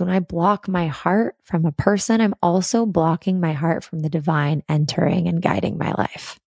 [0.00, 4.08] When I block my heart from a person, I'm also blocking my heart from the
[4.08, 6.38] divine entering and guiding my life.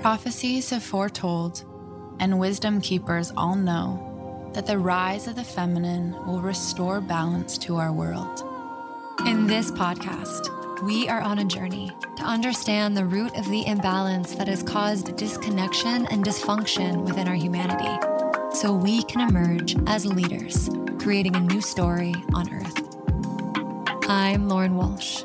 [0.00, 1.64] Prophecies have foretold,
[2.20, 7.78] and wisdom keepers all know that the rise of the feminine will restore balance to
[7.78, 8.44] our world.
[9.26, 14.34] In this podcast, we are on a journey to understand the root of the imbalance
[14.34, 18.04] that has caused disconnection and dysfunction within our humanity
[18.52, 20.68] so we can emerge as leaders,
[20.98, 22.76] creating a new story on Earth.
[24.08, 25.22] I'm Lauren Walsh.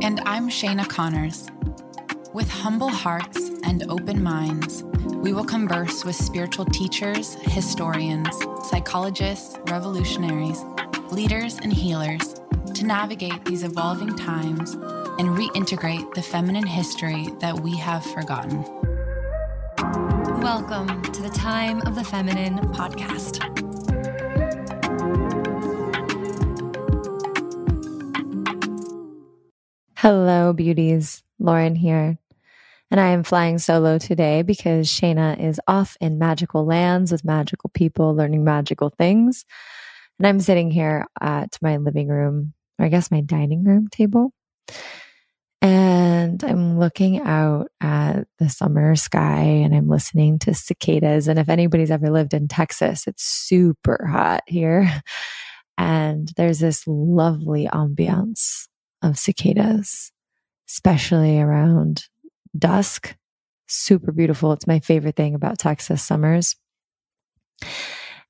[0.00, 1.50] And I'm Shaina Conners.
[2.32, 4.84] With humble hearts and open minds,
[5.16, 8.28] we will converse with spiritual teachers, historians,
[8.68, 10.64] psychologists, revolutionaries,
[11.10, 12.40] leaders, and healers
[12.74, 18.62] to navigate these evolving times and reintegrate the feminine history that we have forgotten.
[20.40, 23.46] Welcome to the Time of the Feminine podcast.
[29.96, 31.22] Hello, beauties.
[31.38, 32.18] Lauren here.
[32.90, 37.70] And I am flying solo today because Shaina is off in magical lands with magical
[37.70, 39.44] people learning magical things.
[40.18, 44.32] And I'm sitting here at my living room, or I guess my dining room table.
[45.62, 51.28] And I'm looking out at the summer sky and I'm listening to cicadas.
[51.28, 55.02] And if anybody's ever lived in Texas, it's super hot here.
[55.78, 58.68] And there's this lovely ambiance
[59.00, 60.12] of cicadas,
[60.68, 62.04] especially around
[62.58, 63.16] dusk.
[63.66, 64.52] Super beautiful.
[64.52, 66.54] It's my favorite thing about Texas summers.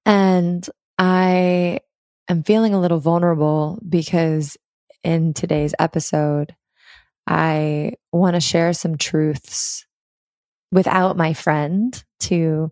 [0.07, 0.65] And
[0.97, 1.81] I
[2.31, 4.57] am feeling a little vulnerable because
[5.03, 6.55] in today's episode,
[7.27, 9.85] I want to share some truths
[10.73, 12.71] without my friend to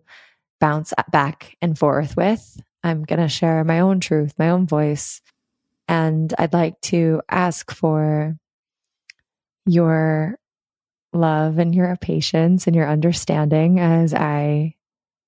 [0.59, 2.61] bounce back and forth with.
[2.83, 5.21] I'm going to share my own truth, my own voice.
[5.87, 8.37] And I'd like to ask for
[9.65, 10.37] your
[11.11, 14.75] love and your patience and your understanding as I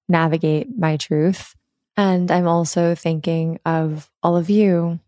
[0.08, 1.56] navigate my truth.
[1.98, 5.00] And I'm also thinking of all of you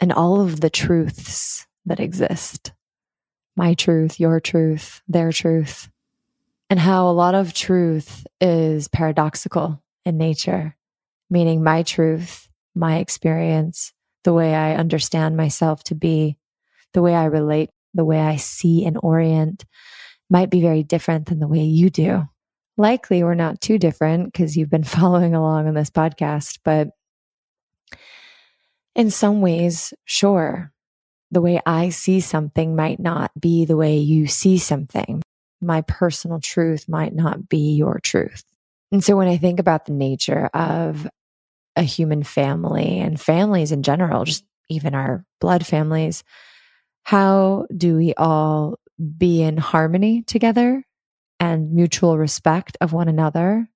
[0.00, 2.72] and all of the truths that exist
[3.56, 5.90] my truth, your truth, their truth,
[6.70, 10.76] and how a lot of truth is paradoxical in nature,
[11.28, 13.92] meaning my truth, my experience,
[14.22, 16.36] the way I understand myself to be,
[16.92, 19.64] the way I relate the way I see and orient
[20.30, 22.28] might be very different than the way you do.
[22.78, 26.88] Likely, we're not too different because you've been following along on this podcast, but
[28.94, 30.72] in some ways, sure,
[31.30, 35.22] the way I see something might not be the way you see something.
[35.60, 38.44] My personal truth might not be your truth.
[38.92, 41.06] And so when I think about the nature of
[41.76, 46.22] a human family and families in general, just even our blood families,
[47.02, 48.78] how do we all
[49.16, 50.84] be in harmony together
[51.40, 53.68] and mutual respect of one another,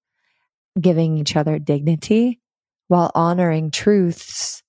[0.81, 2.41] giving each other dignity
[2.89, 4.62] while honoring truths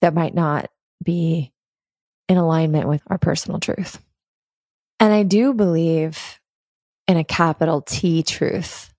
[0.00, 0.70] that might not
[1.02, 1.52] be
[2.28, 4.00] in alignment with our personal truth?
[4.98, 6.38] And I do believe
[7.08, 8.92] in a capital T truth.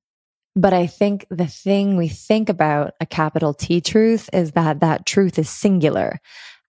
[0.55, 5.05] But I think the thing we think about a capital T truth is that that
[5.05, 6.19] truth is singular.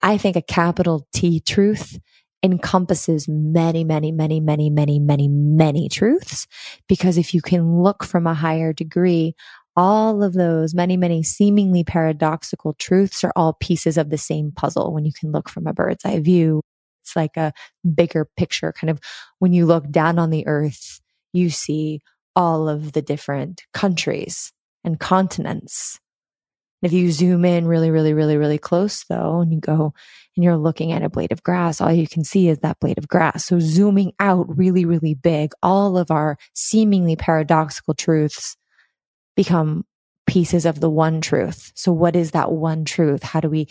[0.02, 1.98] I think a capital T truth
[2.42, 6.46] encompasses many, many, many, many, many, many, many truths.
[6.88, 9.34] Because if you can look from a higher degree,
[9.76, 14.92] all of those many, many seemingly paradoxical truths are all pieces of the same puzzle
[14.92, 16.60] when you can look from a bird's eye view.
[17.02, 17.52] It's like a
[17.94, 19.00] bigger picture, kind of
[19.38, 21.00] when you look down on the earth,
[21.32, 22.00] you see
[22.36, 24.52] all of the different countries
[24.84, 25.98] and continents
[26.82, 29.94] if you zoom in really, really, really, really close though, and you go
[30.36, 32.98] and you're looking at a blade of grass, all you can see is that blade
[32.98, 33.44] of grass.
[33.44, 38.56] So zooming out really, really big, all of our seemingly paradoxical truths
[39.36, 39.84] become
[40.26, 41.72] pieces of the one truth.
[41.74, 43.22] So what is that one truth?
[43.22, 43.68] How do we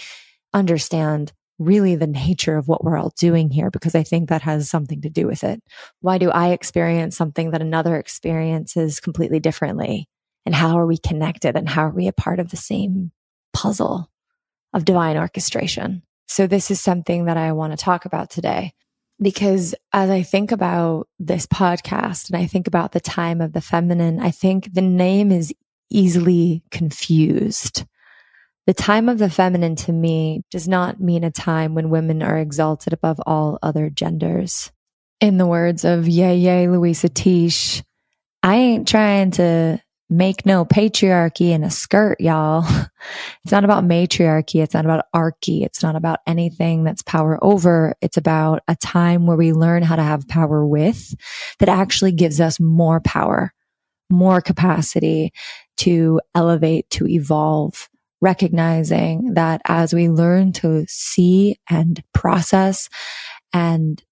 [0.53, 3.69] understand really the nature of what we're all doing here?
[3.69, 5.61] Because I think that has something to do with it.
[6.01, 10.07] Why do I experience something that another experiences completely differently?
[10.45, 13.11] And how are we connected and how are we a part of the same
[13.53, 14.09] puzzle
[14.73, 16.03] of divine orchestration?
[16.27, 18.73] So this is something that I want to talk about today
[19.21, 23.61] because as I think about this podcast and I think about the time of the
[23.61, 25.53] feminine, I think the name is
[25.91, 27.85] easily confused.
[28.65, 32.37] The time of the feminine to me does not mean a time when women are
[32.37, 34.71] exalted above all other genders.
[35.19, 37.83] In the words of Yeye Luisah Teish,
[38.41, 42.65] I ain't trying to make no patriarchy in a skirt, y'all.
[43.43, 44.61] It's not about matriarchy.
[44.61, 45.63] It's not about archy.
[45.63, 47.95] It's not about anything that's power over.
[47.99, 51.15] It's about a time where we learn how to have power with
[51.57, 53.55] that actually gives us more power,
[54.11, 55.33] more capacity
[55.77, 57.89] to elevate, to evolve,
[58.21, 62.87] recognizing that as we learn to see and process
[63.51, 64.03] and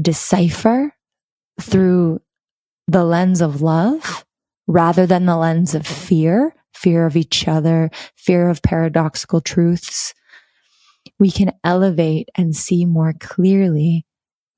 [0.00, 0.94] decipher
[1.60, 2.22] through
[2.88, 4.25] the lens of love
[4.66, 10.14] rather than the lens of fear, fear of each other, fear of paradoxical truths,
[11.18, 14.04] we can elevate and see more clearly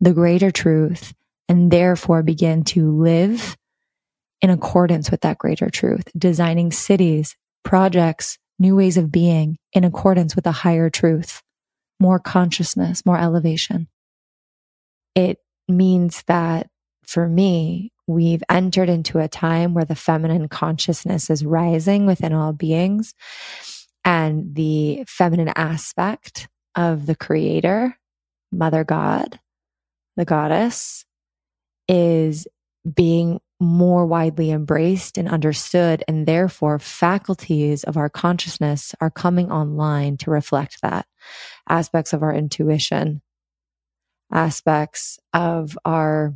[0.01, 1.13] the greater truth
[1.49, 3.57] and therefore begin to live
[4.41, 10.35] in accordance with that greater truth, designing cities, projects, new ways of being in accordance
[10.37, 11.43] with a higher truth,
[12.01, 13.89] more consciousness, more elevation.
[15.15, 15.39] It
[15.69, 16.69] means that
[17.07, 22.53] for me, we've entered into a time where the feminine consciousness is rising within all
[22.53, 23.15] beings
[24.05, 27.97] and the feminine aspect of the creator,
[28.51, 29.39] mother God,
[30.17, 31.05] the goddess
[31.87, 32.49] is
[32.95, 36.03] being more widely embraced and understood.
[36.09, 41.07] And therefore, faculties of our consciousness are coming online to reflect that.
[41.69, 43.21] Aspects of our intuition,
[44.33, 46.35] aspects of our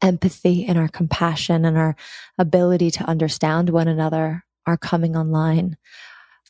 [0.00, 1.96] empathy and our compassion and our
[2.38, 5.76] ability to understand one another are coming online.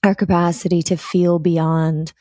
[0.04, 2.12] Our capacity to feel beyond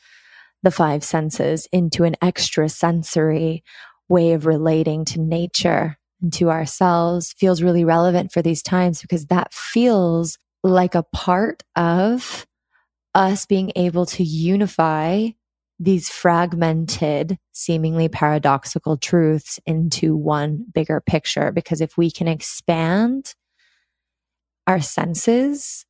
[0.62, 3.64] the five senses into an extra sensory
[4.08, 9.26] way of relating to nature and to ourselves feels really relevant for these times because
[9.26, 12.46] that feels like a part of
[13.14, 15.28] us being able to unify
[15.82, 21.50] these fragmented, seemingly paradoxical truths into one bigger picture.
[21.52, 23.34] Because if we can expand
[24.66, 25.84] our senses,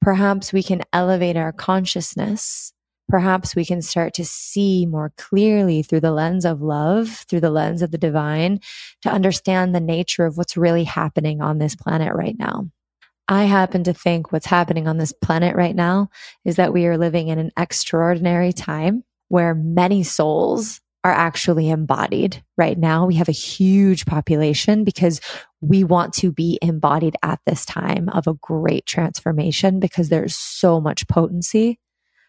[0.00, 2.72] perhaps we can elevate our consciousness
[3.08, 7.50] perhaps we can start to see more clearly through the lens of love, through the
[7.50, 8.60] lens of the divine,
[9.02, 12.68] to understand the nature of what's really happening on this planet right now.
[13.28, 16.10] I happen to think what's happening on this planet right now
[16.44, 22.42] is that we are living in an extraordinary time where many souls are actually embodied
[22.56, 23.06] right now.
[23.06, 25.20] We have a huge population because
[25.60, 30.80] we want to be embodied at this time of a great transformation because there's so
[30.80, 31.78] much potency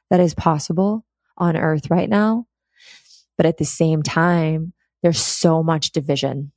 [0.09, 1.05] that is possible
[1.37, 2.45] on earth right now.
[3.35, 6.51] But at the same time, there's so much division.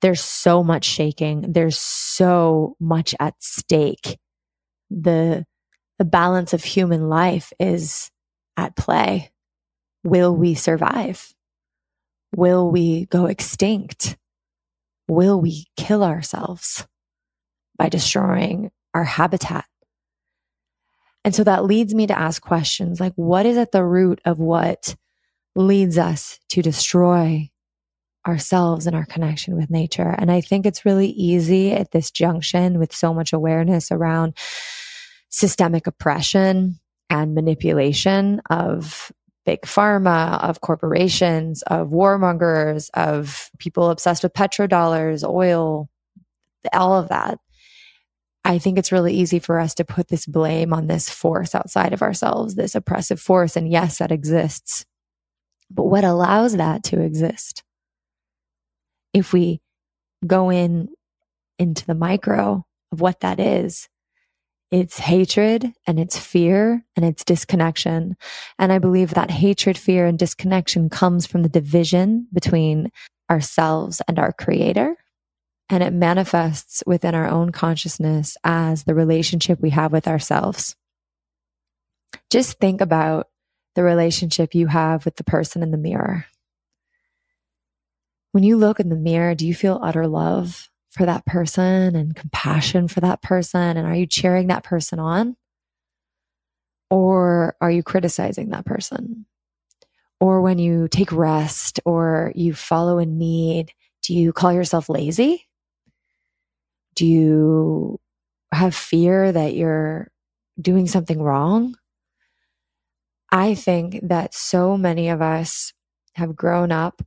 [0.00, 1.52] There's so much shaking.
[1.52, 4.18] There's so much at stake.
[4.90, 5.46] The,
[5.98, 8.10] the balance of human life is
[8.56, 9.30] at play.
[10.04, 11.34] Will we survive?
[12.34, 14.16] Will we go extinct?
[15.08, 16.86] Will we kill ourselves
[17.76, 19.64] by destroying our habitat?
[21.24, 24.38] And so that leads me to ask questions like, what is at the root of
[24.38, 24.96] what
[25.54, 27.49] leads us to destroy
[28.26, 30.14] ourselves and our connection with nature?
[30.18, 34.36] And I think it's really easy at this junction with so much awareness around
[35.28, 36.78] systemic oppression
[37.08, 39.12] and manipulation of
[39.46, 45.88] big pharma, of corporations, of warmongers, of people obsessed with petrodollars, oil,
[46.72, 47.38] all of that.
[48.44, 51.92] I think it's really easy for us to put this blame on this force outside
[51.92, 53.56] of ourselves, this oppressive force.
[53.56, 54.86] And yes, that exists.
[55.70, 57.62] But what allows that to exist?
[59.12, 59.60] If we
[60.26, 60.88] go in
[61.58, 63.88] into the micro of what that is,
[64.70, 68.16] it's hatred and it's fear and it's disconnection.
[68.58, 72.90] And I believe that hatred, fear, and disconnection comes from the division between
[73.28, 74.96] ourselves and our creator
[75.70, 80.74] and it manifests within our own consciousness as the relationship we have with ourselves.
[82.28, 83.28] Just think about
[83.76, 86.26] the relationship you have with the person in the mirror.
[88.32, 92.14] When you look in the mirror, do you feel utter love for that person and
[92.14, 93.76] compassion for that person?
[93.76, 95.36] And are you cheering that person on?
[96.90, 99.26] Or are you criticizing that person?
[100.20, 103.72] Or when you take rest or you follow a need,
[104.02, 105.48] do you call yourself lazy?
[106.94, 108.00] Do you
[108.52, 110.10] have fear that you're
[110.60, 111.76] doing something wrong?
[113.32, 115.72] I think that so many of us
[116.14, 117.00] have grown up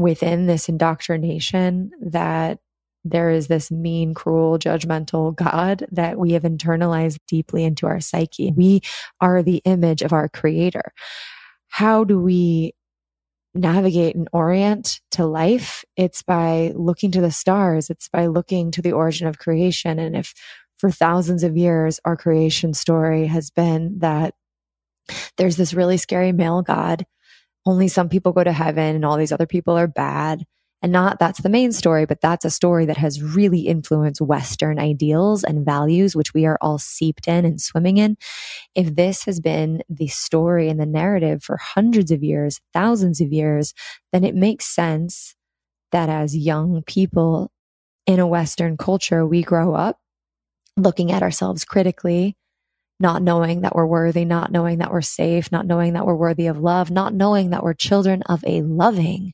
[0.00, 2.58] within this indoctrination that
[3.04, 8.52] there is this mean, cruel, judgmental God that we have internalized deeply into our psyche.
[8.54, 8.82] We
[9.20, 10.92] are the image of our creator.
[11.68, 12.74] How do we
[13.54, 17.90] navigate and orient to life, it's by looking to the stars.
[17.90, 19.98] It's by looking to the origin of creation.
[19.98, 20.34] And if
[20.78, 24.34] for thousands of years, our creation story has been that
[25.36, 27.04] there's this really scary male god.
[27.66, 30.44] Only some people go to heaven and all these other people are bad
[30.82, 34.78] and not that's the main story, but that's a story that has really influenced Western
[34.78, 38.16] ideals and values, which we are all seeped in and swimming in.
[38.74, 43.32] If this has been the story and the narrative for hundreds of years, thousands of
[43.32, 43.74] years,
[44.12, 45.34] then it makes sense
[45.92, 47.50] that as young people
[48.06, 49.98] in a Western culture, we grow up
[50.76, 52.36] looking at ourselves critically,
[53.00, 56.46] not knowing that we're worthy, not knowing that we're safe, not knowing that we're worthy
[56.46, 59.32] of love, not knowing that we're children of a loving,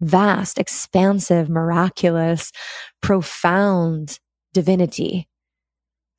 [0.00, 2.52] vast, expansive, miraculous,
[3.00, 4.20] profound
[4.52, 5.26] divinity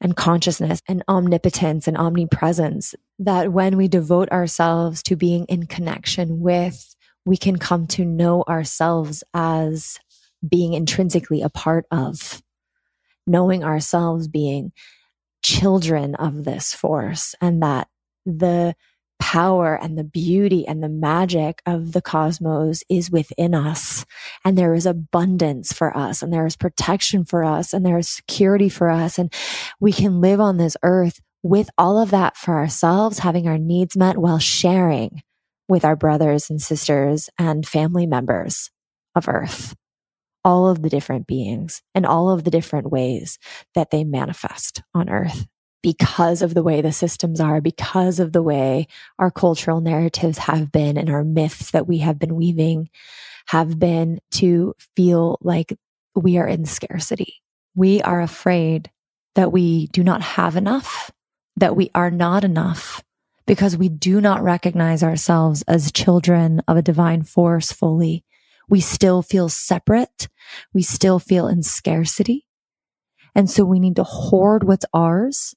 [0.01, 6.39] and consciousness and omnipotence and omnipresence that when we devote ourselves to being in connection
[6.39, 9.99] with, we can come to know ourselves as
[10.47, 12.41] being intrinsically a part of,
[13.27, 14.71] knowing ourselves being
[15.41, 17.87] children of this force and that
[18.25, 18.75] the
[19.19, 24.05] power and the beauty and the magic of the cosmos is within us.
[24.45, 28.09] And there is abundance for us and there is protection for us and there is
[28.09, 29.19] security for us.
[29.19, 29.31] And
[29.79, 33.95] we can live on this earth with all of that for ourselves, having our needs
[33.95, 35.21] met while sharing
[35.67, 38.71] with our brothers and sisters and family members
[39.15, 39.75] of earth.
[40.43, 43.37] All of the different beings and all of the different ways
[43.75, 45.45] that they manifest on earth
[45.81, 50.71] because of the way the systems are, because of the way our cultural narratives have
[50.71, 52.89] been and our myths that we have been weaving
[53.47, 55.77] have been to feel like
[56.15, 57.35] we are in scarcity.
[57.75, 58.91] We are afraid
[59.35, 61.11] that we do not have enough,
[61.55, 63.03] that we are not enough
[63.47, 68.23] because we do not recognize ourselves as children of a divine force fully.
[68.69, 70.27] We still feel separate.
[70.73, 72.45] We still feel in scarcity.
[73.35, 75.55] And so we need to hoard what's ours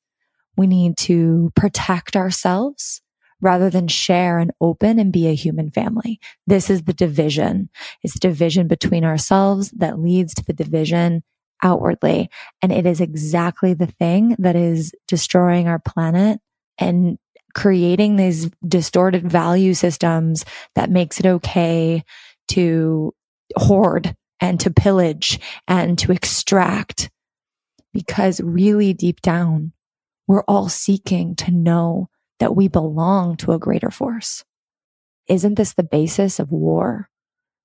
[0.57, 3.01] we need to protect ourselves
[3.41, 6.21] rather than share and open and be a human family.
[6.47, 7.71] This is the division.
[8.03, 11.23] It's division between ourselves that leads to the division
[11.63, 12.31] outwardly.
[12.61, 16.41] And it is exactly the thing that is destroying our planet
[16.79, 17.19] and
[17.55, 22.05] creating these distorted value systems that makes it okay
[22.53, 23.15] to
[23.57, 27.11] hoard and to pillage and to extract.
[27.93, 29.73] Because really deep down,
[30.27, 34.45] we're all seeking to know that we belong to a greater force.
[35.29, 37.09] Isn't this the basis of war?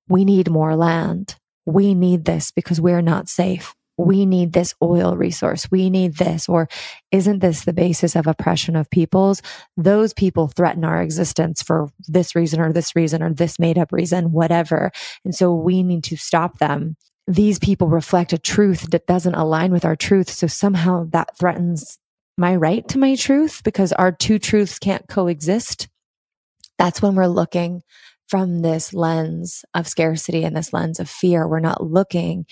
[0.08, 1.36] We need more land.
[1.66, 3.74] We need this because we're not safe.
[3.98, 5.70] We need this oil resource.
[5.72, 6.48] We need this.
[6.48, 6.70] Or
[7.12, 9.42] isn't this the basis of oppression of peoples?
[9.76, 13.92] Those people threaten our existence for this reason or this reason or this made up
[13.92, 14.92] reason, whatever.
[15.26, 16.96] And so we need to stop them.
[17.28, 20.30] These people reflect a truth that doesn't align with our truth.
[20.30, 21.98] So somehow that threatens
[22.38, 25.88] my right to my truth because our two truths can't coexist.
[26.78, 27.82] That's when we're looking
[28.28, 31.48] from this lens of scarcity and this lens of fear.
[31.48, 32.46] We're not looking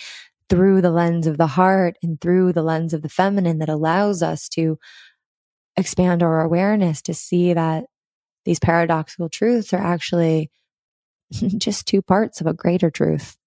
[0.49, 4.21] through the lens of the heart and through the lens of the feminine that allows
[4.21, 4.77] us to
[5.75, 7.85] expand our awareness to see that
[8.45, 10.51] these paradoxical truths are actually
[11.31, 13.37] just two parts of a greater truth.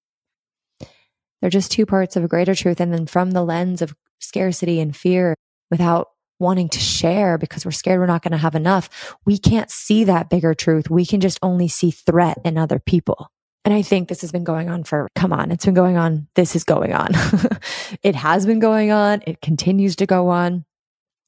[1.41, 2.81] They're just two parts of a greater truth.
[2.81, 5.37] And then from the lens of scarcity and fear,
[5.71, 9.17] without wanting to share because we're scared we're not going to have enough.
[9.25, 10.89] We can't see that bigger truth.
[10.89, 13.31] We can just only see threat in other people.
[13.69, 16.27] And I think this has been going on for, come on, it's been going on.
[16.37, 17.11] This is going on.
[18.03, 19.21] it has been going on.
[19.27, 20.65] It continues to go on.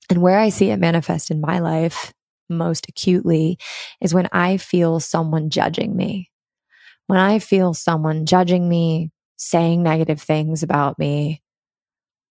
[0.09, 2.15] And where I see it manifest in my life
[2.49, 3.59] most acutely
[4.01, 6.31] is when I feel someone judging me.
[7.09, 11.43] When I feel someone judging me, saying negative things about me,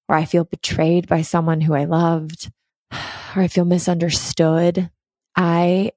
[0.08, 2.52] or I feel betrayed by someone who I loved,
[2.92, 4.90] or I feel misunderstood,
[5.36, 5.92] I,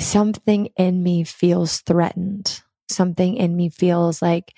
[0.00, 2.64] something in me feels threatened.
[2.88, 4.54] Something in me feels like,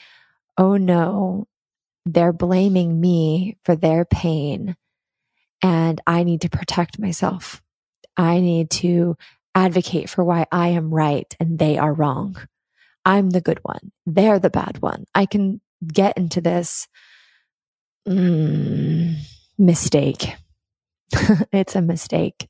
[0.57, 1.47] oh no,
[2.05, 4.77] they're blaming me for their pain.
[5.63, 7.63] And I need to protect myself.
[8.17, 9.17] I need to
[9.55, 12.37] advocate for why I am right and they are wrong.
[13.05, 13.93] I'm the good one.
[14.07, 15.07] They're the bad one.
[15.15, 16.87] I can get into this
[18.07, 19.17] mm,
[19.57, 20.35] mistake
[21.53, 22.49] it's a mistake.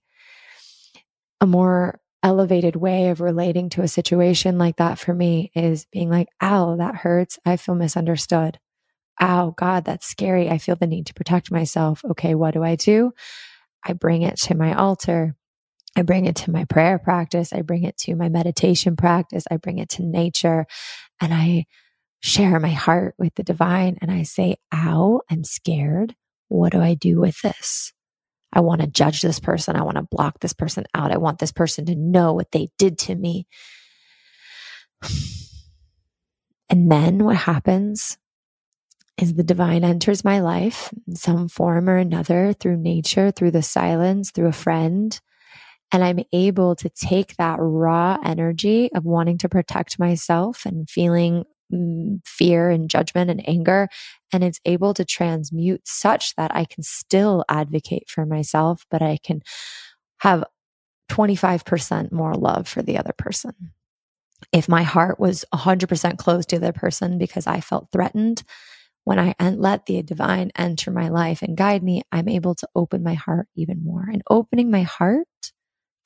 [1.41, 6.11] A more elevated way of relating to a situation like that for me is being
[6.11, 7.39] like, ow, that hurts.
[7.45, 8.59] I feel misunderstood.
[9.21, 10.49] Ow, God, that's scary.
[10.49, 12.05] I feel the need to protect myself.
[12.05, 13.13] Okay, what do I do?
[13.85, 15.37] I bring it to my altar.
[15.97, 17.53] I bring it to my prayer practice.
[17.53, 19.45] I bring it to my meditation practice.
[19.51, 20.67] I bring it to nature
[21.21, 21.67] and I
[22.21, 26.15] share my heart with the divine and I say, ow, I'm scared.
[26.49, 27.93] What do I do with this?
[28.53, 29.77] I want to judge this person.
[29.77, 31.13] I want to block this person out.
[31.13, 33.47] I want this person to know what they did to me.
[36.71, 38.19] And then what happens
[39.17, 43.63] is the divine enters my life in some form or another through nature, through the
[43.63, 45.19] silence, through a friend.
[45.91, 51.45] And I'm able to take that raw energy of wanting to protect myself and feeling
[51.73, 53.89] Mm, fear and judgment and anger.
[54.33, 59.19] And it's able to transmute such that I can still advocate for myself, but I
[59.23, 59.43] can
[60.21, 60.45] have
[61.09, 63.53] 25% more love for the other person.
[64.53, 68.43] If my heart was 100% closed to the person because I felt threatened,
[69.05, 73.03] when I let the divine enter my life and guide me, I'm able to open
[73.03, 74.07] my heart even more.
[74.11, 75.27] And opening my heart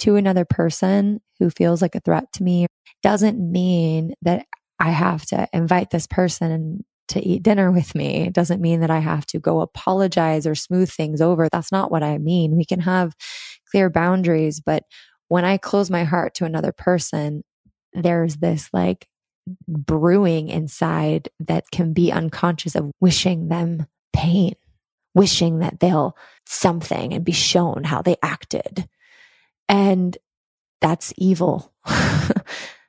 [0.01, 2.67] to another person who feels like a threat to me
[3.03, 4.47] doesn't mean that
[4.79, 8.23] I have to invite this person to eat dinner with me.
[8.27, 11.49] It doesn't mean that I have to go apologize or smooth things over.
[11.51, 12.57] That's not what I mean.
[12.57, 13.15] We can have
[13.71, 14.85] clear boundaries, but
[15.29, 17.43] when I close my heart to another person,
[17.93, 19.07] there's this like
[19.69, 24.55] brewing inside that can be unconscious of wishing them pain,
[25.15, 28.89] wishing that they'll something and be shown how they acted.
[29.69, 30.17] And
[30.81, 31.73] that's evil.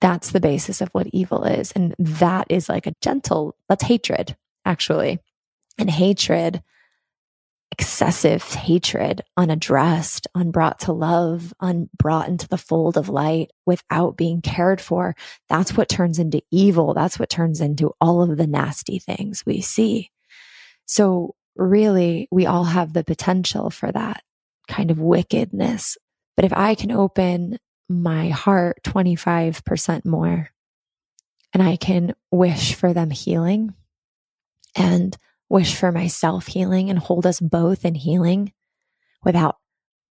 [0.00, 1.72] that's the basis of what evil is.
[1.72, 5.20] And that is like a gentle, that's hatred, actually.
[5.78, 6.62] And hatred
[7.72, 14.80] excessive hatred, unaddressed, unbrought to love, unbrought into the fold of light without being cared
[14.80, 15.14] for,
[15.48, 16.94] that's what turns into evil.
[16.94, 20.10] That's what turns into all of the nasty things we see.
[20.84, 24.22] So, really, we all have the potential for that
[24.68, 25.96] kind of wickedness.
[26.36, 27.58] But if I can open
[27.90, 30.50] my heart 25% more.
[31.52, 33.74] And I can wish for them healing
[34.76, 35.16] and
[35.48, 38.52] wish for myself healing and hold us both in healing
[39.24, 39.56] without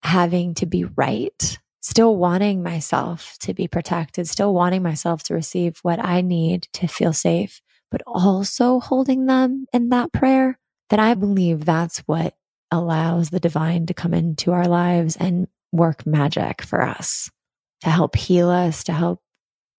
[0.02, 5.78] having to be right, still wanting myself to be protected, still wanting myself to receive
[5.84, 10.58] what I need to feel safe, but also holding them in that prayer,
[10.90, 12.36] That I believe that's what
[12.72, 17.30] allows the divine to come into our lives and work magic for us
[17.82, 19.22] to help heal us, to help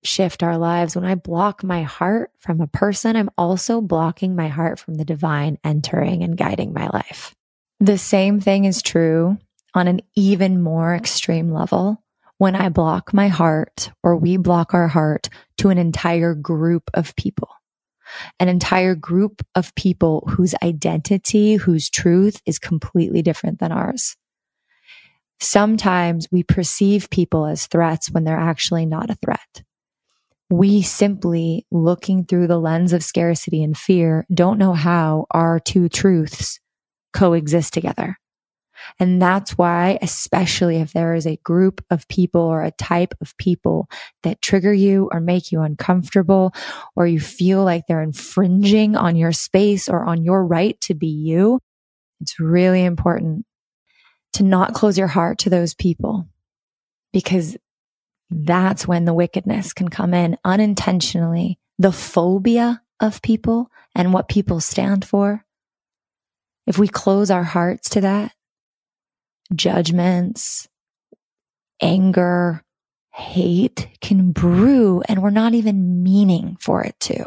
[0.04, 0.94] shift our lives.
[0.94, 5.04] When I block my heart from a person, I'm also blocking my heart from the
[5.04, 7.34] divine entering and guiding my life.
[7.80, 9.38] The same thing is true
[9.74, 12.02] on an even more extreme level
[12.38, 17.14] when I block my heart or we block our heart to an entire group of
[17.16, 17.48] people.
[18.40, 24.16] An entire group of people whose identity, whose truth is completely different than ours.
[25.40, 29.62] Sometimes we perceive people as threats when they're actually not a threat
[30.50, 35.88] we simply looking through the lens of scarcity and fear don't know how our two
[35.88, 36.58] truths
[37.12, 38.16] coexist together.
[39.00, 43.36] And that's why, especially if there is a group of people or a type of
[43.36, 43.88] people
[44.22, 46.54] that trigger you or make you uncomfortable,
[46.94, 51.08] or you feel like they're infringing on your space or on your right to be
[51.08, 51.58] you,
[52.20, 53.44] it's really important
[54.34, 56.28] to not close your heart to those people
[57.12, 57.56] because
[58.30, 61.58] that's when the wickedness can come in unintentionally.
[61.78, 65.44] The phobia of people and what people stand for.
[66.66, 68.32] If we close our hearts to that,
[69.54, 70.68] judgments,
[71.80, 72.64] anger,
[73.12, 77.26] hate can brew and we're not even meaning for it to.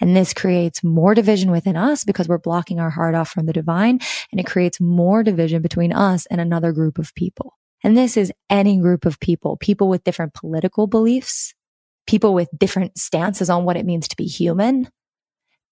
[0.00, 3.52] And this creates more division within us because we're blocking our heart off from the
[3.52, 4.00] divine.
[4.32, 7.54] And it creates more division between us and another group of people.
[7.84, 11.54] And this is any group of people, people with different political beliefs,
[12.06, 14.88] people with different stances on what it means to be human,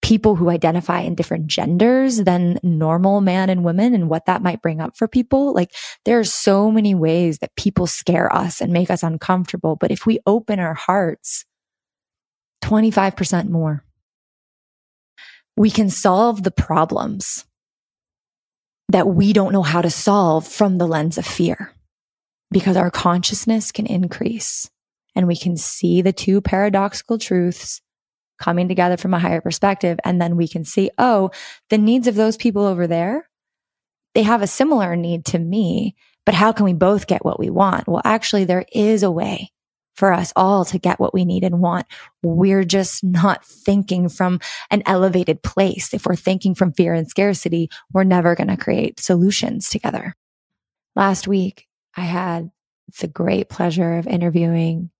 [0.03, 4.61] people who identify in different genders than normal man and women and what that might
[4.61, 5.55] bring up for people.
[5.55, 5.73] Like
[6.05, 9.77] there are so many ways that people scare us and make us uncomfortable.
[9.77, 11.45] But if we open our hearts
[12.63, 13.85] 25% more,
[15.57, 17.45] we can solve the problems
[18.89, 21.73] that we don't know how to solve from the lens of fear
[22.51, 24.71] because our consciousness can increase
[25.15, 27.81] and we can see the two paradoxical truths
[28.39, 29.99] coming together from a higher perspective.
[30.05, 31.31] And then we can see, oh,
[31.71, 33.29] the needs of those people over there,
[34.15, 35.95] they have a similar need to me,
[36.27, 37.89] but how can we both get what we want?
[37.89, 39.51] Well, actually, there is a way
[40.03, 41.87] for us all to get what we need and want.
[42.25, 45.95] We're just not thinking from an elevated place.
[45.95, 50.17] If we're thinking from fear and scarcity, we're never going to create solutions together.
[50.97, 52.51] Last week, I had
[52.99, 54.91] the great pleasure of interviewing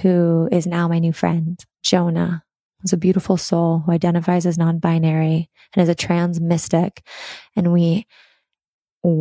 [0.00, 2.44] who is now my new friend, Jonah.
[2.80, 7.06] Who's a beautiful soul who identifies as non binary and is a trans mystic.
[7.54, 8.06] And we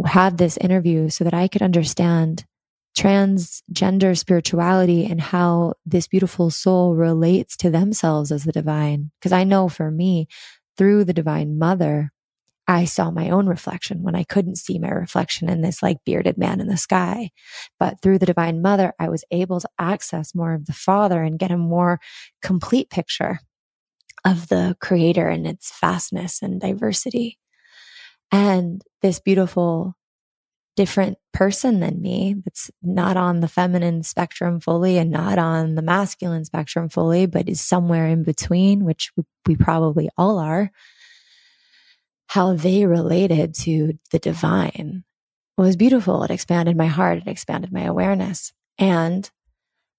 [0.06, 2.46] had this interview so that I could understand
[2.98, 9.12] transgender spirituality and how this beautiful soul relates to themselves as the divine.
[9.20, 10.28] Because I know for me,
[10.78, 12.12] through the divine mother,
[12.68, 16.38] I saw my own reflection when I couldn't see my reflection in this like bearded
[16.38, 17.32] man in the sky.
[17.80, 21.40] But through the divine mother, I was able to access more of the father and
[21.40, 22.00] get a more
[22.42, 23.40] complete picture
[24.24, 27.38] of the creator and its vastness and diversity.
[28.32, 29.96] And this beautiful
[30.76, 35.82] different person than me that's not on the feminine spectrum fully and not on the
[35.82, 39.12] masculine spectrum fully, but is somewhere in between, which
[39.46, 40.72] we probably all are,
[42.28, 45.04] how they related to the divine
[45.58, 46.24] was beautiful.
[46.24, 48.54] It expanded my heart, it expanded my awareness.
[48.78, 49.30] And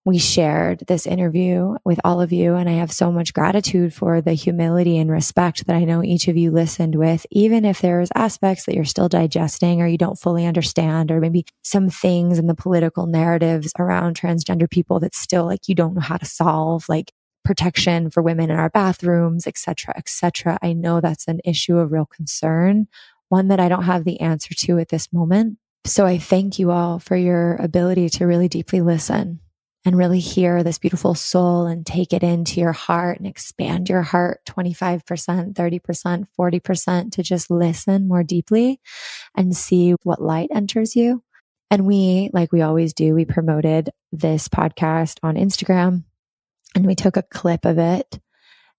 [0.05, 2.57] we shared this interview with all of you.
[2.57, 6.29] And I have so much gratitude for the humility and respect that I know each
[6.29, 10.19] of you listened with, even if there's aspects that you're still digesting or you don't
[10.19, 15.47] fully understand, or maybe some things in the political narratives around transgender people that still
[15.47, 17.12] like you don't know how to solve, like
[17.43, 20.59] protection for women in our bathrooms, etc., etc.
[20.61, 22.88] I know that's an issue of real concern,
[23.31, 25.59] one that I don't have the answer to at this moment.
[25.87, 29.40] So I thank you all for your ability to really deeply listen
[29.85, 34.03] and really hear this beautiful soul and take it into your heart and expand your
[34.03, 38.81] heart 25%, 30%, 40% to just listen more deeply
[39.37, 41.23] and see what light enters you.
[41.70, 46.05] And we, like we always do, we promoted this podcast on Instagram
[46.75, 48.20] and we took a clip of it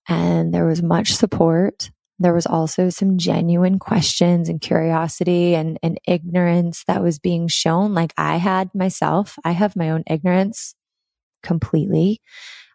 [0.08, 1.92] and there was much support.
[2.18, 7.94] There was also some genuine questions and curiosity and, and ignorance that was being shown,
[7.94, 9.38] like I had myself.
[9.44, 10.74] I have my own ignorance
[11.46, 12.20] completely.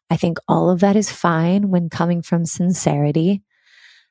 [0.09, 3.43] I think all of that is fine when coming from sincerity.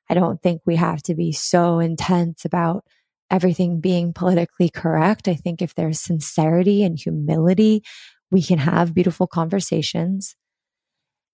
[0.10, 2.84] I don't think we have to be so intense about
[3.32, 5.28] everything being politically correct.
[5.28, 7.84] I think if there's sincerity and humility,
[8.32, 10.36] we can have beautiful conversations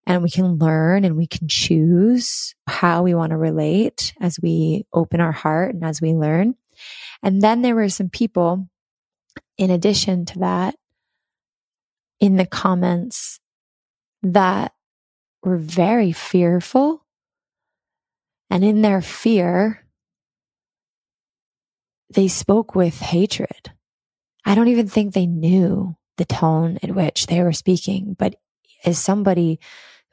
[0.08, 4.86] and we can learn and we can choose how we want to relate as we
[4.94, 6.56] open our heart and as we learn.
[7.24, 8.68] And then there were some people,
[9.58, 10.76] in addition to that,
[12.20, 13.40] in the comments
[14.24, 14.74] that
[15.44, 17.06] were very fearful.
[18.50, 19.86] And in their fear,
[22.10, 23.72] they spoke with hatred.
[24.46, 28.16] I don't even think they knew the tone at which they were speaking.
[28.18, 28.36] But
[28.86, 29.60] as somebody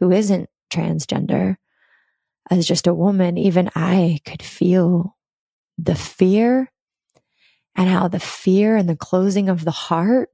[0.00, 1.56] who isn't transgender,
[2.50, 5.16] as just a woman, even I could feel
[5.78, 6.70] the fear
[7.74, 10.30] and how the fear and the closing of the heart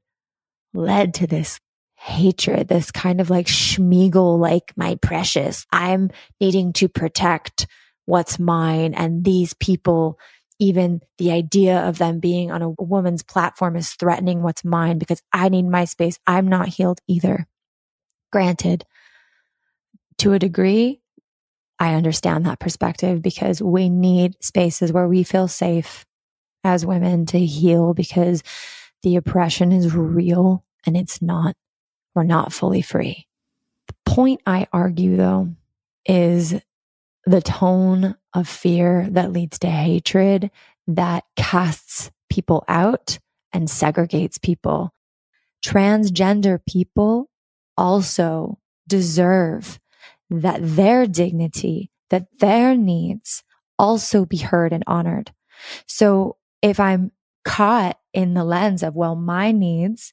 [0.75, 1.59] led to this
[1.97, 5.67] hatred, this kind of like Sméagol, like my precious.
[5.73, 7.67] I'm needing to protect
[8.07, 8.95] what's mine.
[8.95, 10.19] And these people,
[10.59, 15.21] even the idea of them being on a woman's platform is threatening what's mine because
[15.33, 16.19] I need my space.
[16.27, 17.47] I'm not healed either.
[18.33, 18.85] Granted,
[20.19, 21.01] to a degree,
[21.79, 26.05] I understand that perspective because we need spaces where we feel safe
[26.65, 28.43] as women to heal because
[29.03, 31.57] the oppression is real and it's not,
[32.15, 33.27] we're not fully free.
[33.87, 35.51] The point I argue though
[36.07, 36.55] is
[37.25, 40.51] the tone of fear that leads to hatred
[40.87, 43.19] that casts people out
[43.53, 44.95] and segregates people.
[45.65, 47.29] Transgender people
[47.77, 49.79] also deserve
[50.31, 53.43] that their dignity, that their needs
[53.79, 55.33] also be heard and honored.
[55.87, 57.13] So if I'm
[57.45, 60.13] caught in the lens of, well, my needs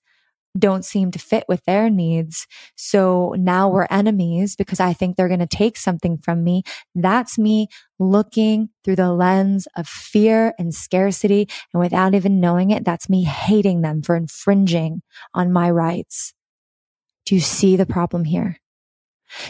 [0.57, 2.47] don't seem to fit with their needs.
[2.75, 6.63] So now we're enemies because I think they're going to take something from me.
[6.93, 7.67] That's me
[7.99, 11.49] looking through the lens of fear and scarcity.
[11.73, 15.01] And without even knowing it, that's me hating them for infringing
[15.33, 16.33] on my rights.
[17.25, 18.57] Do you see the problem here?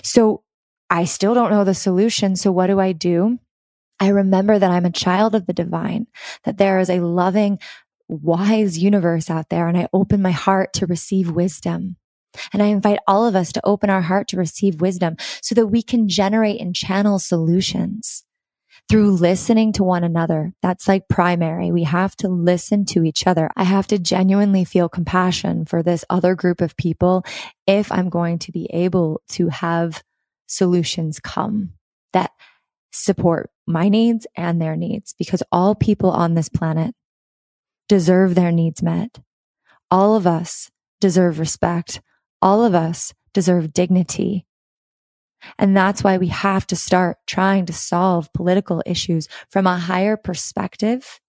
[0.01, 0.43] So
[0.89, 2.35] I still don't know the solution.
[2.35, 3.39] So what do I do?
[3.99, 6.07] I remember that I'm a child of the divine,
[6.43, 7.59] that there is a loving,
[8.07, 11.97] wise universe out there, and I open my heart to receive wisdom.
[12.51, 15.67] And I invite all of us to open our heart to receive wisdom so that
[15.67, 18.25] we can generate and channel solutions
[18.89, 20.53] through listening to one another.
[20.61, 21.71] That's like primary.
[21.71, 23.49] We have to listen to each other.
[23.55, 27.25] I have to genuinely feel compassion for this other group of people
[27.65, 30.03] if I'm going to be able to have
[30.47, 31.73] solutions come
[32.13, 32.31] that
[32.91, 36.93] support my needs and their needs because all people on this planet
[37.87, 39.19] deserve their needs met.
[39.91, 42.01] All of us deserve respect.
[42.41, 44.45] All of us deserve dignity.
[45.59, 50.17] And that's why we have to start trying to solve political issues from a higher
[50.17, 51.19] perspective.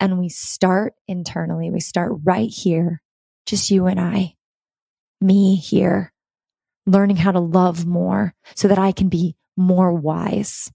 [0.00, 1.70] And we start internally.
[1.70, 3.02] We start right here,
[3.46, 4.34] just you and I,
[5.20, 6.12] me here,
[6.86, 10.70] learning how to love more so that I can be more wise.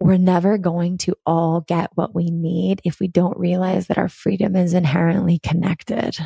[0.00, 4.08] We're never going to all get what we need if we don't realize that our
[4.08, 6.16] freedom is inherently connected.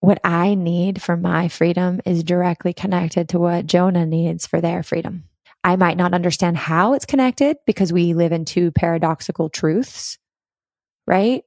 [0.00, 4.82] What I need for my freedom is directly connected to what Jonah needs for their
[4.82, 5.24] freedom.
[5.62, 10.18] I might not understand how it's connected because we live in two paradoxical truths,
[11.06, 11.42] right?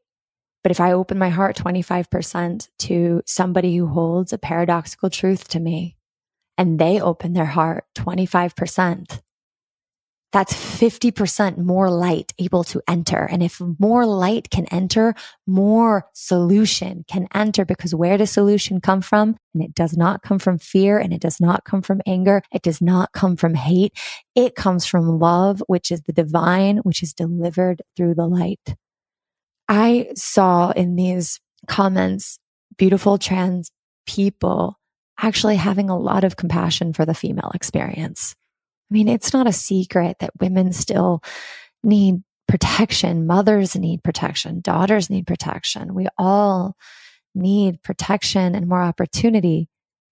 [0.63, 5.59] But if I open my heart 25% to somebody who holds a paradoxical truth to
[5.59, 5.97] me
[6.57, 9.19] and they open their heart 25%,
[10.33, 13.23] that's 50% more light able to enter.
[13.29, 15.13] And if more light can enter,
[15.45, 19.37] more solution can enter because where does solution come from?
[19.53, 22.41] And it does not come from fear and it does not come from anger.
[22.51, 23.93] It does not come from hate.
[24.33, 28.75] It comes from love, which is the divine, which is delivered through the light.
[29.69, 32.39] I saw in these comments
[32.75, 33.71] beautiful trans
[34.07, 34.79] people
[35.19, 38.35] actually having a lot of compassion for the female experience
[38.93, 41.23] I mean, it's not a secret that women still
[41.83, 43.25] need protection.
[43.25, 44.61] Mothers need protection.
[44.61, 45.95] Daughters need protection.
[45.95, 46.75] We all
[47.33, 49.67] need protection and more opportunity.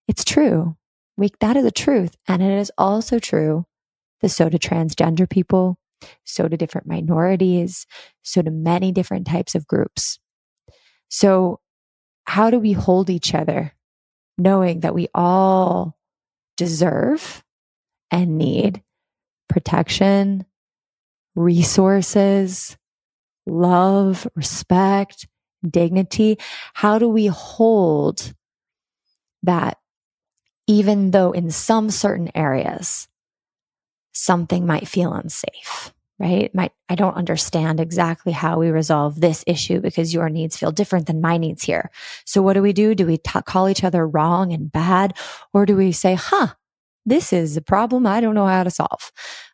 [0.08, 0.76] It's true.
[1.16, 2.16] We, that is the truth.
[2.26, 3.66] And it is also true
[4.20, 5.78] that so do transgender people,
[6.24, 7.86] so do different minorities,
[8.24, 10.18] so do many different types of groups.
[11.08, 11.60] So,
[12.24, 13.74] how do we hold each other
[14.38, 15.96] knowing that we all
[16.56, 17.44] deserve
[18.12, 18.82] and need
[19.48, 20.44] protection,
[21.34, 22.76] resources,
[23.46, 25.26] love, respect,
[25.68, 26.38] dignity?
[26.74, 28.34] How do we hold
[29.42, 29.78] that
[30.68, 33.08] even though in some certain areas
[34.12, 35.92] something might feel unsafe?
[36.22, 36.54] right?
[36.54, 41.06] Might, I don't understand exactly how we resolve this issue because your needs feel different
[41.08, 41.90] than my needs here.
[42.24, 42.94] So what do we do?
[42.94, 45.16] Do we t- call each other wrong and bad?
[45.52, 46.54] Or do we say, huh,
[47.04, 49.10] this is a problem I don't know how to solve.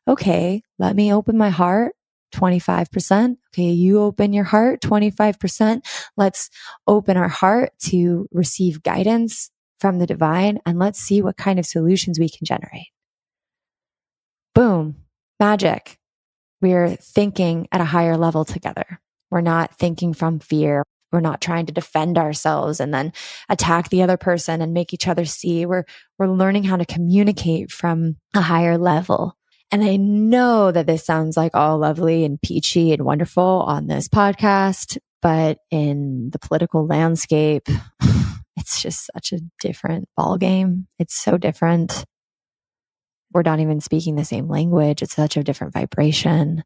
[0.07, 1.95] Okay, let me open my heart
[2.35, 3.37] 25%.
[3.53, 5.81] Okay, you open your heart 25%.
[6.17, 6.51] Let's
[6.87, 11.67] open our heart to receive guidance from the divine and let's see what kind of
[11.67, 12.89] solutions we can generate.
[14.55, 14.97] Boom,
[15.39, 15.99] magic.
[16.61, 19.01] We're thinking at a higher level together.
[19.31, 20.83] We're not thinking from fear.
[21.11, 23.12] We're not trying to defend ourselves and then
[23.49, 25.66] attack the other person and make each other see.
[25.66, 25.85] We're,
[26.18, 29.37] we're learning how to communicate from a higher level.
[29.71, 34.09] And I know that this sounds like all lovely and peachy and wonderful on this
[34.09, 37.68] podcast, but in the political landscape,
[38.57, 40.87] it's just such a different ball game.
[40.99, 42.05] It's so different.
[43.33, 45.03] We're not even speaking the same language.
[45.03, 46.64] It's such a different vibration.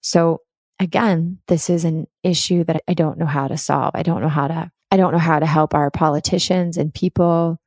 [0.00, 0.40] So
[0.78, 3.92] again, this is an issue that I don't know how to solve.
[3.94, 7.58] I don't know how to, I don't know how to help our politicians and people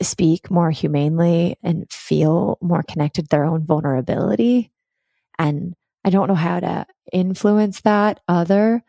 [0.00, 4.70] speak more humanely and feel more connected to their own vulnerability.
[5.38, 8.82] And I don't know how to influence that other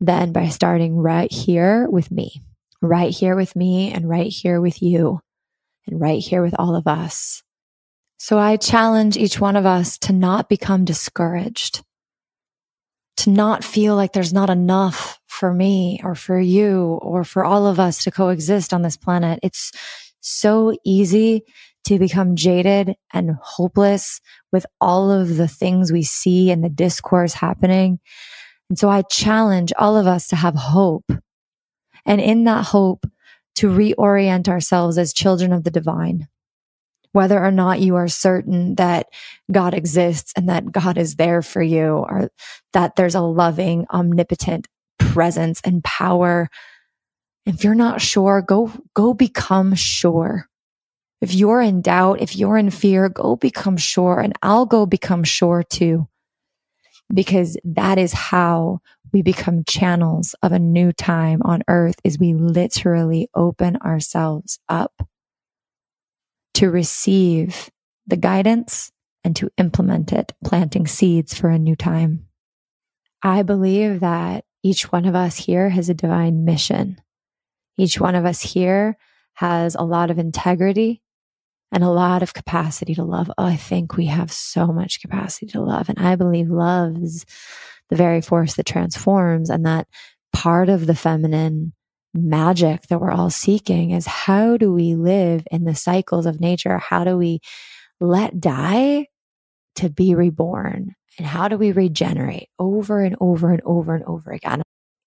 [0.00, 2.42] than by starting right here with me,
[2.80, 5.20] right here with me, and right here with you,
[5.86, 7.42] and right here with all of us.
[8.18, 11.82] So I challenge each one of us to not become discouraged
[13.18, 17.66] to not feel like there's not enough for me or for you or for all
[17.66, 19.38] of us to coexist on this planet.
[19.42, 19.72] It's
[20.20, 21.42] so easy
[21.84, 24.20] to become jaded and hopeless
[24.52, 28.00] with all of the things we see and the discourse happening.
[28.68, 31.10] And so I challenge all of us to have hope.
[32.06, 33.06] And in that hope,
[33.56, 36.26] to reorient ourselves as children of the divine
[37.14, 39.06] whether or not you are certain that
[39.50, 42.28] God exists and that God is there for you or
[42.72, 44.66] that there's a loving, omnipotent
[44.98, 46.48] presence and power.
[47.46, 50.48] If you're not sure, go, go become sure.
[51.20, 55.22] If you're in doubt, if you're in fear, go become sure and I'll go become
[55.22, 56.08] sure too.
[57.12, 58.80] Because that is how
[59.12, 65.06] we become channels of a new time on earth is we literally open ourselves up
[66.54, 67.70] to receive
[68.06, 68.92] the guidance
[69.24, 72.26] and to implement it, planting seeds for a new time.
[73.22, 77.00] I believe that each one of us here has a divine mission.
[77.76, 78.96] Each one of us here
[79.34, 81.02] has a lot of integrity
[81.72, 83.30] and a lot of capacity to love.
[83.36, 85.88] Oh, I think we have so much capacity to love.
[85.88, 87.24] And I believe love is
[87.90, 89.88] the very force that transforms and that
[90.32, 91.72] part of the feminine
[92.14, 96.78] magic that we're all seeking is how do we live in the cycles of nature?
[96.78, 97.40] How do we
[98.00, 99.08] let die
[99.76, 100.94] to be reborn?
[101.18, 104.62] And how do we regenerate over and over and over and over again?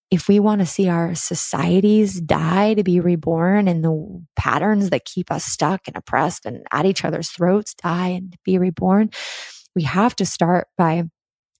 [0.10, 5.04] If we want to see our societies die to be reborn and the patterns that
[5.04, 9.10] keep us stuck and oppressed and at each other's throats die and be reborn,
[9.76, 11.04] we have to start by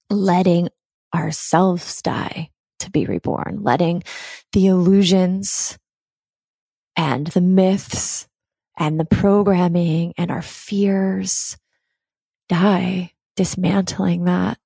[0.10, 0.70] letting
[1.14, 4.04] ourselves die to be reborn, letting
[4.54, 5.78] the illusions
[6.96, 8.28] and the myths
[8.78, 11.58] and the programming and our fears
[12.50, 14.58] die, dismantling that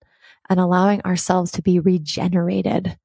[0.50, 2.98] and allowing ourselves to be regenerated.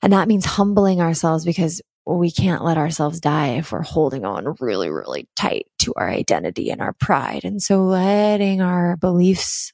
[0.00, 4.54] And that means humbling ourselves because we can't let ourselves die if we're holding on
[4.60, 7.44] really, really tight to our identity and our pride.
[7.44, 9.72] And so letting our beliefs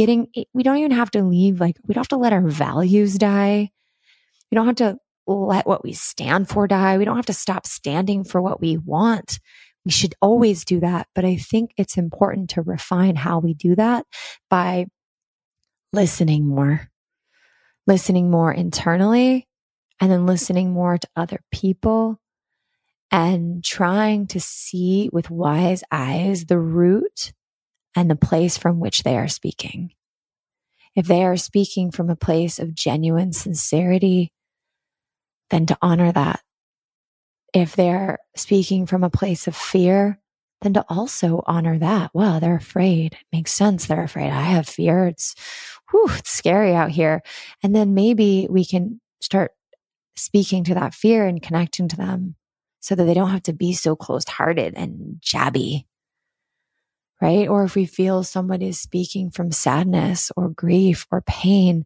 [0.00, 2.48] getting, eh, we don't even have to leave, like, we don't have to let our
[2.48, 3.70] values die.
[4.50, 6.96] We don't have to let what we stand for die.
[6.96, 9.38] We don't have to stop standing for what we want.
[9.84, 11.06] We should always do that.
[11.14, 14.06] But I think it's important to refine how we do that
[14.48, 14.86] by
[15.92, 16.88] listening more,
[17.86, 19.46] listening more internally,
[20.00, 22.18] and then listening more to other people
[23.10, 27.34] and trying to see with wise eyes the root
[27.96, 29.92] and the place from which they are speaking.
[30.94, 34.32] If they are speaking from a place of genuine sincerity,
[35.50, 36.40] then to honor that.
[37.52, 40.20] If they're speaking from a place of fear,
[40.62, 42.10] then to also honor that.
[42.14, 43.14] Wow, they're afraid.
[43.14, 43.86] It makes sense.
[43.86, 44.30] They're afraid.
[44.30, 45.06] I have fear.
[45.06, 45.34] It's,
[45.90, 47.22] whew, it's scary out here.
[47.62, 49.52] And then maybe we can start
[50.16, 52.36] speaking to that fear and connecting to them
[52.80, 55.84] so that they don't have to be so closed hearted and jabby
[57.20, 57.48] right?
[57.48, 61.84] Or if we feel somebody is speaking from sadness or grief or pain,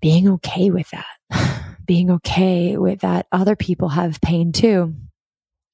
[0.00, 4.94] being okay with that, being okay with that other people have pain too,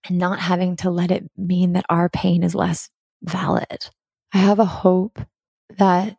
[0.09, 2.91] and not having to let it mean that our pain is less
[3.23, 3.89] valid.
[4.33, 5.21] I have a hope
[5.79, 6.17] that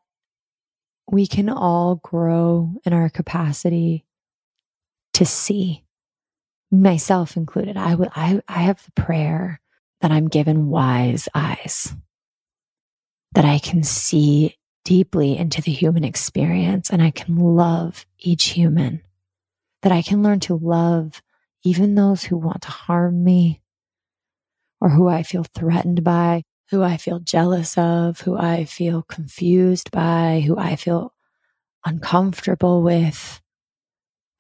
[1.10, 4.06] we can all grow in our capacity
[5.14, 5.84] to see,
[6.72, 7.78] myself included.
[7.78, 9.62] I, w- I, I have the prayer
[10.02, 11.94] that I'm given wise eyes
[13.34, 19.02] that I can see deeply into the human experience and I can love each human,
[19.82, 21.22] that I can learn to love
[21.64, 23.62] even those who want to harm me
[24.82, 29.92] or who I feel threatened by, who I feel jealous of, who I feel confused
[29.92, 31.14] by, who I feel
[31.86, 33.42] uncomfortable with.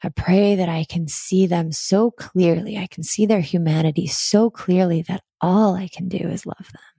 [0.04, 2.78] I pray that I can see them so clearly.
[2.78, 6.93] I can see their humanity so clearly that all I can do is love them.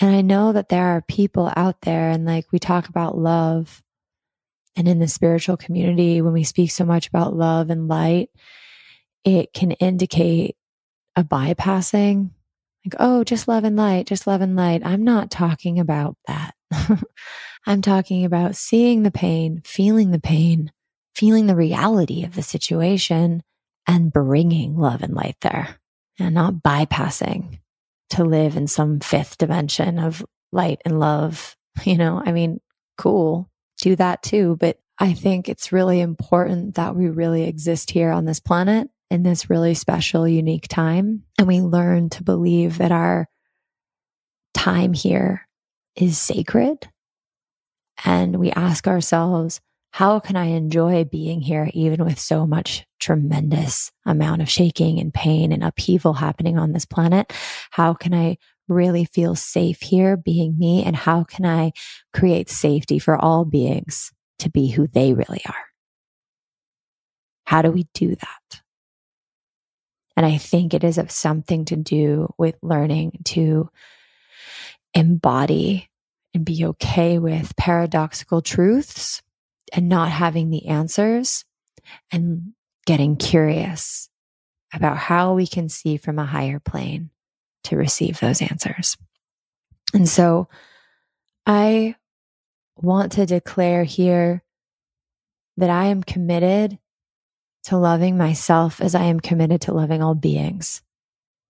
[0.00, 3.82] And I know that there are people out there, and like we talk about love,
[4.76, 8.30] and in the spiritual community, when we speak so much about love and light,
[9.24, 10.56] it can indicate
[11.16, 12.30] a bypassing,
[12.84, 14.82] like, oh, just love and light, just love and light.
[14.84, 16.54] I'm not talking about that.
[17.66, 20.72] I'm talking about seeing the pain, feeling the pain,
[21.14, 23.42] feeling the reality of the situation,
[23.86, 25.78] and bringing love and light there
[26.18, 27.58] and not bypassing
[28.14, 31.56] to live in some fifth dimension of light and love.
[31.84, 32.60] You know, I mean,
[32.96, 33.50] cool,
[33.80, 34.56] do that too.
[34.60, 39.22] But I think it's really important that we really exist here on this planet in
[39.22, 41.24] this really special, unique time.
[41.38, 43.28] And we learn to believe that our
[44.54, 45.48] time here
[45.96, 46.88] is sacred.
[48.04, 49.60] And we ask ourselves,
[49.94, 55.14] how can I enjoy being here, even with so much tremendous amount of shaking and
[55.14, 57.32] pain and upheaval happening on this planet?
[57.70, 60.82] How can I really feel safe here being me?
[60.82, 61.70] And how can I
[62.12, 65.64] create safety for all beings to be who they really are?
[67.46, 68.62] How do we do that?
[70.16, 73.70] And I think it is of something to do with learning to
[74.92, 75.88] embody
[76.34, 79.22] and be okay with paradoxical truths
[79.72, 81.44] and not having the answers
[82.10, 82.52] and
[82.86, 84.08] getting curious
[84.72, 87.10] about how we can see from a higher plane
[87.64, 88.96] to receive those answers.
[89.92, 90.48] And so
[91.46, 91.94] I
[92.76, 94.42] want to declare here
[95.56, 96.78] that I am committed
[97.64, 100.82] to loving myself as I am committed to loving all beings.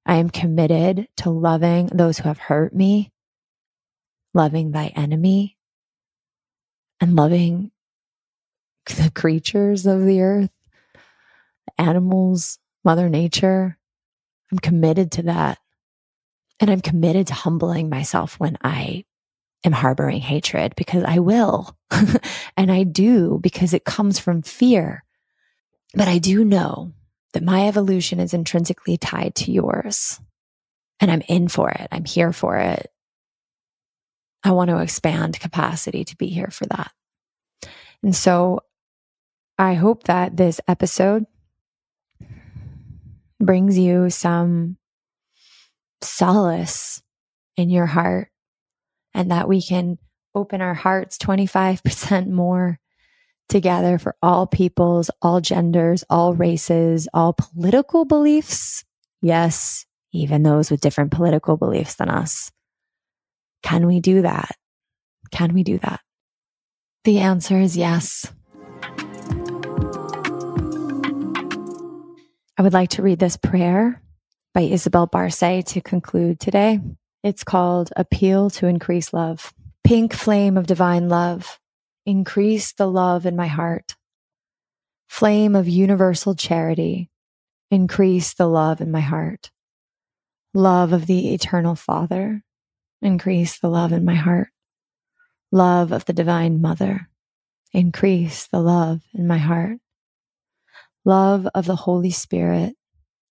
[0.06, 3.10] I am committed to loving those who have hurt me,
[4.34, 5.56] loving thy enemy,
[7.00, 7.70] and loving
[8.96, 10.50] the creatures of the earth,
[11.78, 13.78] animals, Mother Nature.
[14.52, 15.58] I'm committed to that.
[16.60, 19.04] And I'm committed to humbling myself when I
[19.64, 21.76] am harboring hatred because I will.
[22.56, 25.04] and I do because it comes from fear.
[25.94, 26.92] But I do know
[27.32, 30.20] that my evolution is intrinsically tied to yours.
[31.00, 31.88] And I'm in for it.
[31.90, 32.90] I'm here for it.
[34.44, 36.92] I want to expand capacity to be here for that.
[38.02, 38.60] And so
[39.58, 41.26] I hope that this episode
[43.40, 44.78] brings you some
[46.02, 47.02] solace
[47.56, 48.28] in your heart
[49.14, 49.98] and that we can
[50.34, 52.80] open our hearts 25% more
[53.48, 58.84] together for all peoples, all genders, all races, all political beliefs.
[59.22, 62.50] Yes, even those with different political beliefs than us.
[63.62, 64.56] Can we do that?
[65.30, 66.00] Can we do that?
[67.04, 68.32] The answer is yes.
[72.56, 74.00] I would like to read this prayer
[74.52, 76.78] by Isabel Barse to conclude today.
[77.24, 79.52] It's called Appeal to Increase Love.
[79.82, 81.58] Pink flame of divine love,
[82.06, 83.96] increase the love in my heart.
[85.08, 87.10] Flame of universal charity,
[87.72, 89.50] increase the love in my heart.
[90.54, 92.44] Love of the eternal Father,
[93.02, 94.50] increase the love in my heart.
[95.50, 97.08] Love of the divine Mother,
[97.72, 99.78] increase the love in my heart.
[101.06, 102.74] Love of the Holy Spirit,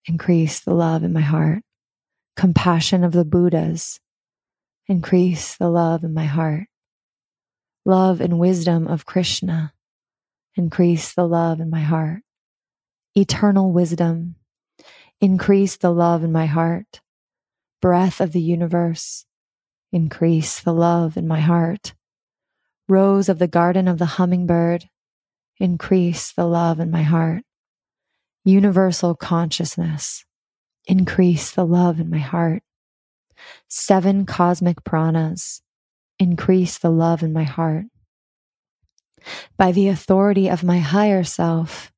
[0.06, 1.64] increase the love in my heart.
[2.36, 4.00] Compassion of the Buddhas,
[4.88, 6.68] increase the love in my heart.
[7.84, 9.74] Love and wisdom of Krishna,
[10.56, 12.22] increase the love in my heart.
[13.16, 14.36] Eternal wisdom,
[15.20, 17.02] increase the love in my heart.
[17.82, 19.26] Breath of the universe,
[19.92, 21.96] increase the love in my heart.
[22.88, 24.90] Rose of the garden of the hummingbird,
[25.58, 27.44] increase the love in my heart
[28.44, 30.26] universal consciousness,
[30.86, 32.64] increase the love in my heart.
[33.68, 35.62] Seven cosmic pranas,
[36.20, 37.86] increase the love in my heart.
[39.58, 41.92] By the authority of my higher self,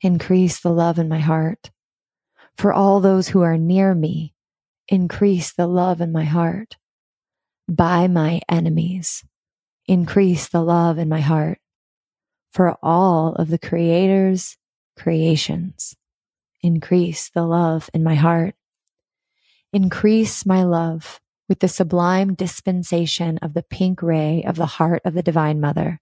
[0.00, 1.70] increase the love in my heart.
[2.56, 4.34] For all those who are near me,
[4.88, 6.76] increase the love in my heart.
[7.68, 9.24] By my enemies,
[9.86, 11.58] increase the love in my heart.
[12.52, 14.58] For all of the creators
[14.96, 15.96] creations.
[16.62, 18.54] Increase the love in my heart.
[19.72, 25.14] Increase my love with the sublime dispensation of the pink ray of the heart of
[25.14, 26.00] the Divine Mother,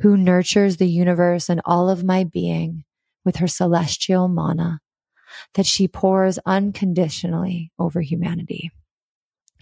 [0.00, 2.84] who nurtures the universe and all of my being
[3.24, 4.80] with her celestial mana,
[5.54, 8.70] that she pours unconditionally over humanity.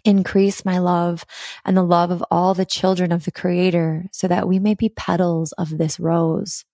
[0.05, 1.25] Increase my love
[1.65, 4.89] and the love of all the children of the Creator so that we may be
[4.89, 6.65] petals of this rose,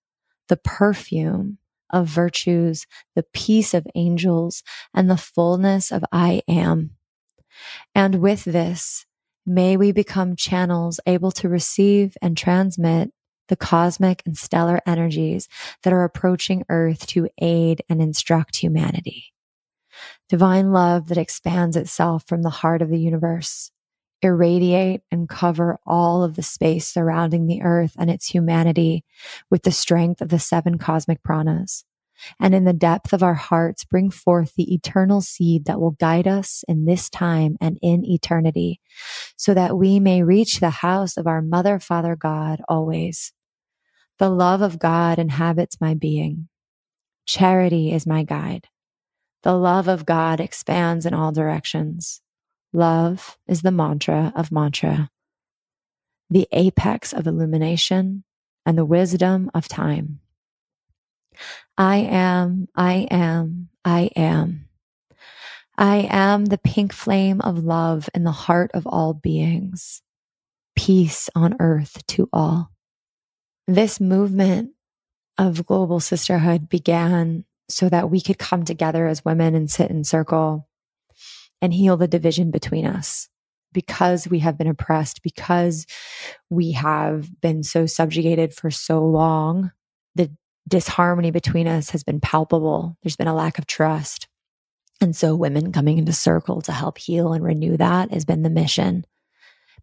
[0.48, 1.58] the perfume
[1.90, 4.62] of virtues, the peace of angels,
[4.94, 6.90] and the fullness of I am.
[7.94, 9.06] And with this,
[9.46, 13.12] may we become channels able to receive and transmit
[13.48, 15.48] the cosmic and stellar energies
[15.82, 19.26] that are approaching Earth to aid and instruct humanity.
[20.28, 23.70] Divine love that expands itself from the heart of the universe,
[24.22, 29.04] irradiate and cover all of the space surrounding the earth and its humanity
[29.50, 31.84] with the strength of the seven cosmic pranas.
[32.40, 36.28] And in the depth of our hearts, bring forth the eternal seed that will guide
[36.28, 38.80] us in this time and in eternity,
[39.36, 43.32] so that we may reach the house of our Mother, Father, God always.
[44.18, 46.48] The love of God inhabits my being.
[47.26, 48.68] Charity is my guide.
[49.42, 52.22] The love of God expands in all directions.
[52.74, 55.08] Love is the mantra of mantra,
[56.28, 58.24] the apex of illumination
[58.66, 60.18] and the wisdom of time.
[61.78, 64.68] I am, I am, I am.
[65.78, 70.02] I am the pink flame of love in the heart of all beings.
[70.74, 72.72] Peace on earth to all.
[73.68, 74.72] This movement
[75.38, 80.02] of global sisterhood began so that we could come together as women and sit in
[80.02, 80.66] circle
[81.64, 83.30] and heal the division between us
[83.72, 85.86] because we have been oppressed, because
[86.50, 89.72] we have been so subjugated for so long.
[90.14, 90.30] The
[90.68, 92.98] disharmony between us has been palpable.
[93.02, 94.28] There's been a lack of trust.
[95.00, 98.50] And so, women coming into circle to help heal and renew that has been the
[98.50, 99.06] mission.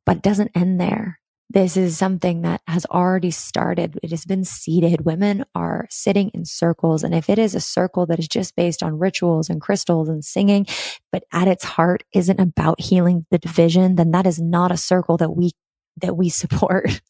[0.06, 1.20] But it doesn't end there.
[1.54, 3.99] This is something that has already started.
[4.02, 5.04] It has been seeded.
[5.04, 7.04] Women are sitting in circles.
[7.04, 10.24] And if it is a circle that is just based on rituals and crystals and
[10.24, 10.66] singing,
[11.12, 15.18] but at its heart isn't about healing the division, then that is not a circle
[15.18, 15.52] that we
[15.97, 17.02] that we support.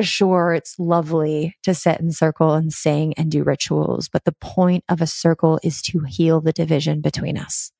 [0.00, 4.82] sure, it's lovely to sit in circle and sing and do rituals, but the point
[4.88, 7.70] of a circle is to heal the division between us.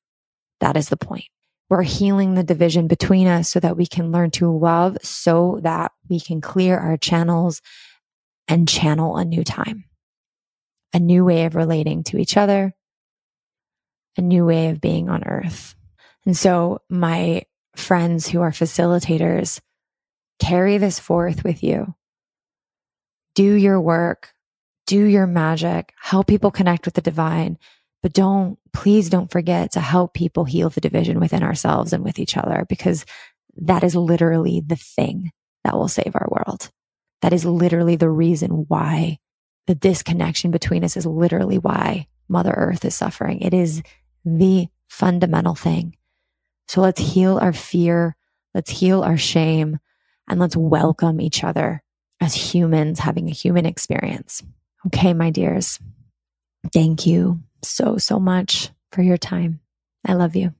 [0.59, 1.25] That is the point.
[1.69, 5.91] We're healing the division between us so that we can learn to love so that
[6.09, 7.61] we can clear our channels
[8.47, 9.85] and channel a new time.
[10.93, 12.73] a new way of relating to each other,
[14.17, 15.75] a new way of being on earth.
[16.25, 17.41] And so my
[17.75, 19.59] friends who are facilitators
[20.39, 21.93] carry this forth with you.
[23.35, 24.33] Do your work,
[24.87, 27.57] do your magic, help people connect with the divine,
[28.05, 32.19] but don't, please don't forget to help people heal the division within ourselves and with
[32.19, 33.03] each other because
[33.57, 35.31] that is literally the thing
[35.63, 36.69] that will save our world.
[37.23, 39.17] That is literally the reason why
[39.65, 43.41] the disconnection between us is literally why Mother Earth is suffering.
[43.41, 43.81] It is
[44.23, 45.97] the fundamental thing.
[46.67, 48.15] So let's heal our fear.
[48.53, 49.79] Let's heal our shame
[50.29, 51.81] and let's welcome each other
[52.21, 54.43] as humans having a human experience.
[54.85, 55.79] Okay, my dears.
[56.71, 59.59] Thank you so, so much for your time.
[60.05, 60.53] I love you.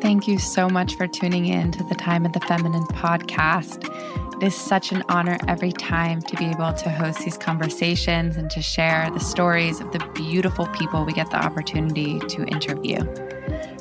[0.00, 3.88] Thank you so much for tuning in to the Time of the Feminine podcast.
[4.36, 8.50] It is such an honor every time to be able to host these conversations and
[8.50, 12.98] to share the stories of the beautiful people we get the opportunity to interview.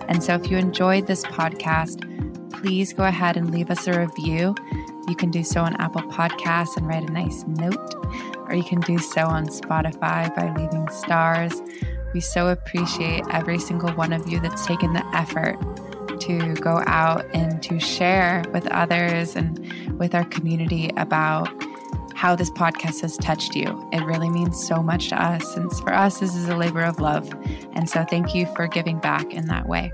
[0.07, 2.09] And so, if you enjoyed this podcast,
[2.53, 4.55] please go ahead and leave us a review.
[5.09, 7.95] You can do so on Apple Podcasts and write a nice note,
[8.47, 11.61] or you can do so on Spotify by leaving stars.
[12.13, 15.57] We so appreciate every single one of you that's taken the effort
[16.21, 21.49] to go out and to share with others and with our community about
[22.15, 23.89] how this podcast has touched you.
[23.91, 25.57] It really means so much to us.
[25.57, 27.33] And for us, this is a labor of love.
[27.73, 29.91] And so thank you for giving back in that way.